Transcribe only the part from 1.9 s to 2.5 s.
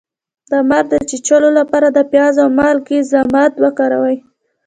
د پیاز او